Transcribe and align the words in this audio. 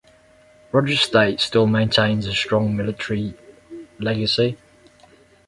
Rogers 0.71 0.99
State 1.01 1.39
still 1.39 1.67
maintains 1.67 2.25
a 2.25 2.33
strong 2.33 2.75
military 2.75 3.35
legacy. 3.99 4.57